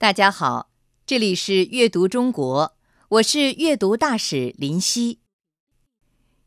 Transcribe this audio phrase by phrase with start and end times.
[0.00, 0.70] 大家好，
[1.04, 2.74] 这里是阅读中国，
[3.10, 5.20] 我是阅读大使林夕。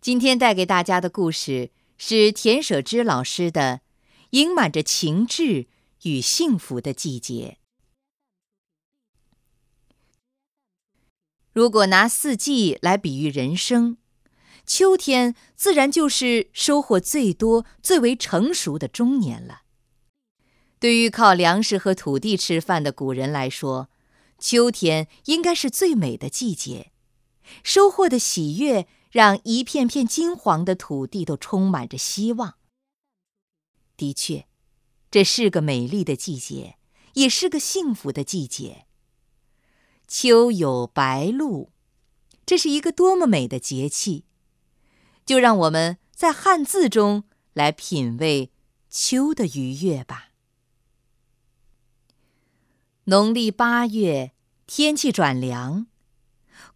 [0.02, 3.82] 今天带给大家的故事是田舍之老师的
[4.32, 5.68] 《盈满着情致
[6.02, 7.60] 与幸福的季节》。
[11.52, 13.98] 如果拿四季来比喻人生，
[14.66, 19.62] 秋天自然就是收获最多、最为成熟的中年了。
[20.84, 23.90] 对于靠粮食和土地吃饭的古人来说，
[24.38, 26.92] 秋天应该是最美的季节。
[27.64, 32.56] 收获的喜悦让一片片金黄的土地都充满着希望。
[33.96, 34.46] 的确，
[35.10, 36.76] 这是个美丽的季节，
[37.14, 38.86] 也是个幸福的季节。
[40.06, 41.72] 秋有白露，
[42.46, 44.26] 这是一个多么美的节气！
[45.26, 48.52] 就让我们在汉字中来品味
[48.90, 50.32] 秋的愉悦吧。
[53.06, 54.32] 农历八月，
[54.66, 55.88] 天气转凉，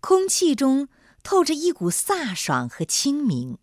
[0.02, 0.90] 空气中
[1.24, 3.58] 透着一股飒爽和清明。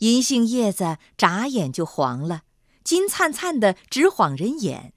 [0.00, 2.42] 银杏叶子眨眼就黄了，
[2.84, 4.92] 金灿灿的，直晃人眼。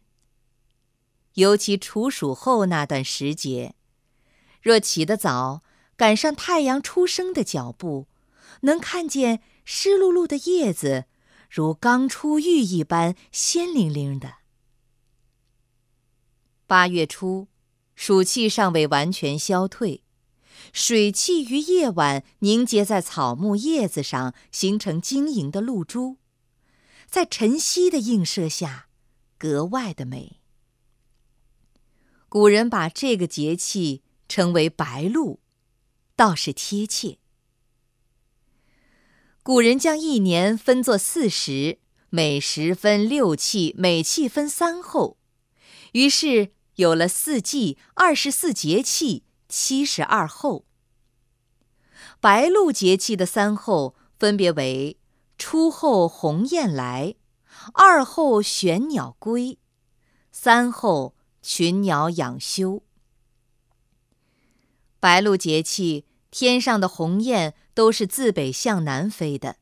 [1.35, 3.75] 尤其处暑后那段时节，
[4.61, 5.63] 若起得早，
[5.95, 8.07] 赶上太阳初升的脚步，
[8.63, 11.05] 能看见湿漉漉的叶子，
[11.49, 14.44] 如刚出浴一般鲜灵灵的。
[16.67, 17.47] 八月初，
[17.95, 20.03] 暑气尚未完全消退，
[20.73, 26.17] 水汽于夜晚凝结在草木叶子上，形成晶莹的露珠，
[27.07, 28.87] 在晨曦的映射下，
[29.37, 30.41] 格外的美。
[32.27, 35.41] 古人把这个节气称为“白露”，
[36.17, 37.19] 倒是贴切。
[39.43, 41.77] 古人将一年分作四时，
[42.09, 45.19] 每时分六气，每气分三候，
[45.91, 46.54] 于是。
[46.75, 50.65] 有了四季、二十四节气、七十二候。
[52.19, 54.99] 白露节气的三候分别为：
[55.37, 57.15] 初候鸿雁来，
[57.73, 59.57] 二候玄鸟归，
[60.31, 62.83] 三候群鸟养休。
[64.99, 69.57] 白露节气，天上的鸿雁都是自北向南飞的，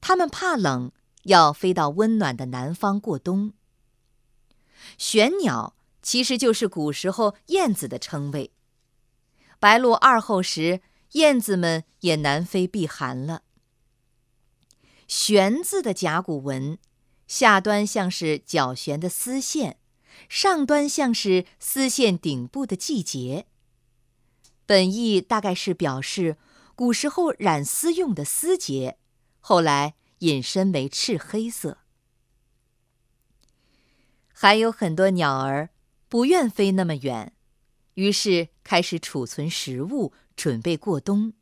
[0.00, 0.92] 它们怕冷，
[1.24, 3.54] 要飞到温暖的南方过冬。
[4.96, 5.74] 玄鸟。
[6.08, 8.50] 其实就是古时候燕子的称谓。
[9.60, 10.80] 白露二候时，
[11.12, 13.42] 燕子们也南飞避寒了。
[15.06, 16.78] 玄字的甲骨文，
[17.26, 19.78] 下端像是绞旋的丝线，
[20.30, 23.44] 上端像是丝线顶部的季节。
[24.64, 26.38] 本意大概是表示
[26.74, 28.96] 古时候染丝用的丝结，
[29.40, 31.76] 后来引申为赤黑色。
[34.32, 35.68] 还有很多鸟儿。
[36.08, 37.34] 不愿飞那么远，
[37.94, 41.34] 于是开始储存食物，准备过冬。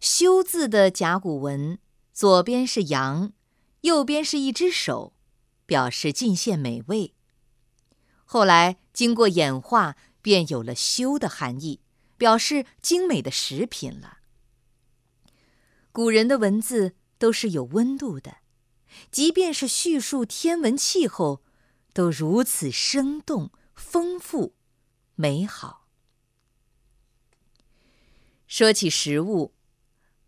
[0.00, 1.78] 休字的甲骨文，
[2.12, 3.32] 左边是羊，
[3.80, 5.12] 右边是一只手，
[5.66, 7.14] 表示进献美味。
[8.24, 11.80] 后来经过演化，便有了“休”的含义，
[12.16, 14.18] 表示精美的食品了。
[15.90, 18.36] 古人的文字都是有温度的，
[19.10, 21.42] 即便是叙述天文气候。
[21.98, 24.54] 都如此生动、丰富、
[25.16, 25.88] 美好。
[28.46, 29.52] 说起食物，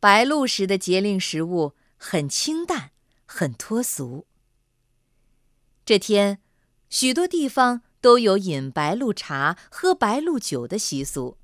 [0.00, 2.90] 白露时的节令食物很清淡，
[3.24, 4.26] 很脱俗。
[5.84, 6.42] 这天，
[6.88, 11.38] 许多地方都有饮白露茶、喝白露酒的习俗，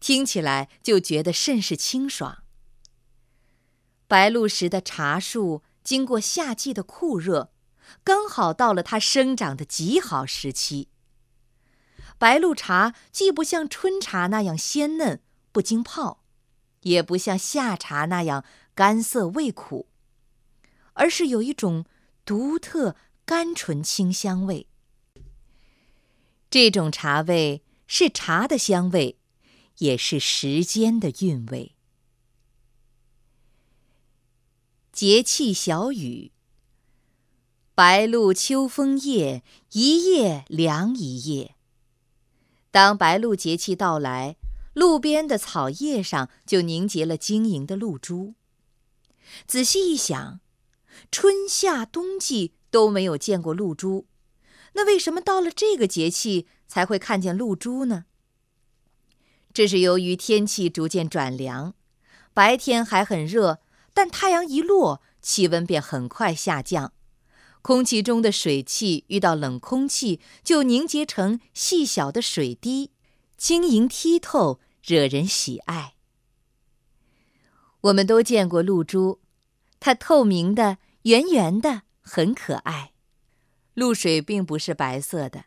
[0.00, 2.42] 听起来就觉得甚是清爽。
[4.06, 7.52] 白露时的茶树经过夏季的酷热。
[8.04, 10.88] 刚好到了它生长的极好时期。
[12.18, 15.22] 白露茶既不像春茶那样鲜嫩
[15.52, 16.24] 不经泡，
[16.80, 19.88] 也不像夏茶那样干涩味苦，
[20.94, 21.84] 而是有一种
[22.24, 24.66] 独特甘醇清香味。
[26.50, 29.18] 这种茶味是茶的香味，
[29.78, 31.76] 也是时间的韵味。
[34.92, 36.32] 节气小雨。
[37.78, 41.54] 白露秋风夜，一夜凉一夜。
[42.72, 44.34] 当白露节气到来，
[44.72, 48.34] 路边的草叶上就凝结了晶莹的露珠。
[49.46, 50.40] 仔细一想，
[51.12, 54.08] 春夏冬季都没有见过露珠，
[54.72, 58.06] 那为什么到了这个节气才会看见露珠呢？
[59.54, 61.74] 这是由于天气逐渐转凉，
[62.34, 63.60] 白天还很热，
[63.94, 66.92] 但太阳一落，气温便很快下降。
[67.62, 72.92] 空气中的水汽遇到冷空气，就凝结成细小的水滴，
[73.36, 75.94] 晶莹剔透，惹人喜爱。
[77.82, 79.20] 我们都见过露珠，
[79.78, 82.92] 它透明的、圆圆的，很可爱。
[83.74, 85.44] 露水并不是白色的，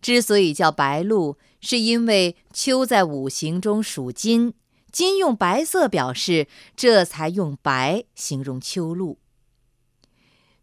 [0.00, 4.54] 之所以叫白露，是因为秋在五行中属金，
[4.90, 9.18] 金用白色表示，这才用白形容秋露。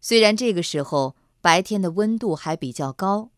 [0.00, 3.30] 虽然这个时候白天的温度还比较高，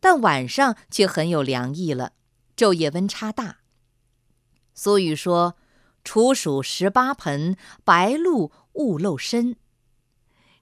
[0.00, 2.12] 但晚上却很有凉意了，
[2.56, 3.58] 昼夜温差大。
[4.74, 5.56] 俗语说。
[6.04, 9.54] 处暑十八盆，白露勿露身。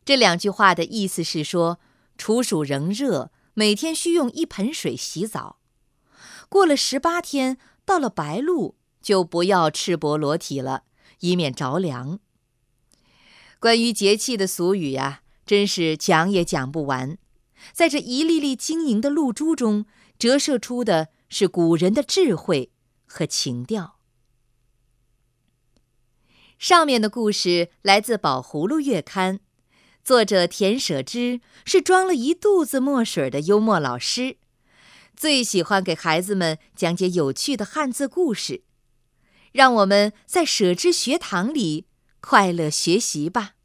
[0.05, 1.81] 这两句话的意思是说，
[2.19, 5.57] 处暑仍热，每天需用一盆水洗澡。
[6.51, 7.57] 过了十八天，
[7.87, 10.83] 到了白露，就不要赤膊裸体了，
[11.21, 12.21] 以免着凉。
[13.59, 17.19] 关于节气的俗语呀，真是讲也讲不完。
[17.73, 19.85] 在这一粒粒晶莹的露珠中，
[20.17, 22.71] 折射出的是古人的智慧
[23.05, 23.99] 和情调。
[26.57, 29.39] 上面的故事来自《宝葫芦月刊》，
[30.05, 34.37] 作者田舍之是装了一肚子墨水的幽默老师，
[35.17, 38.63] 最喜欢给孩子们讲解有趣的汉字故事。
[39.51, 41.87] 让我们在舍之学堂里
[42.21, 43.57] 快乐学习吧。